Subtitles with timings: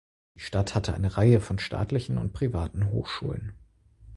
[0.33, 3.53] Die Stadt hat eine Reihe von staatlichen und privaten Hochschulen.